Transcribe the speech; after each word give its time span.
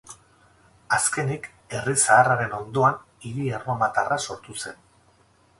Azkenik, 0.97 1.45
herri 1.79 1.93
zaharraren 2.05 2.57
ondoan 2.63 2.99
hiri 3.29 3.55
erromatarra 3.61 4.21
sortu 4.31 4.61
zen. 4.65 4.85